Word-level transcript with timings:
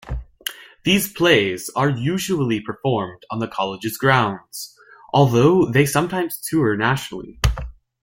These 0.83 1.13
plays 1.13 1.69
are 1.75 1.87
usually 1.87 2.59
performed 2.59 3.23
on 3.29 3.37
the 3.37 3.47
college's 3.47 3.99
grounds, 3.99 4.75
although 5.13 5.67
they 5.67 5.85
sometimes 5.85 6.41
tour 6.41 6.75
nationally. 6.75 7.39